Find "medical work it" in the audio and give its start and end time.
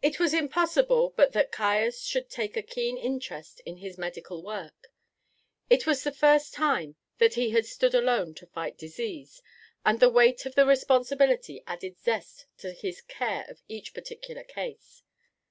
3.98-5.86